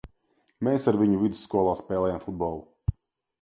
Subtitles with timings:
[0.67, 2.67] Mēs ar viņu vidusskolā spēlējām futbolu.